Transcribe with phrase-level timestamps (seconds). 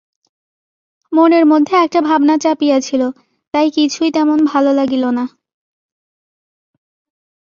[1.11, 3.01] মনের মধ্যে একট ভাবনা চাপিয়া ছিল,
[3.53, 5.25] তাই কিছুই তেমন ভাল লাগিল না।